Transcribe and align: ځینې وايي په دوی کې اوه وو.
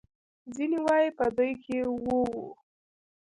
ځینې 0.55 0.77
وايي 0.85 1.09
په 1.17 1.25
دوی 1.35 1.51
کې 1.63 1.77
اوه 1.89 2.17
وو. 2.31 2.47